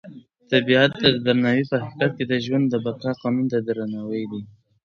[0.51, 4.41] طبیعت ته درناوی په حقیقت کې د ژوند د بقا قانون ته درناوی دی.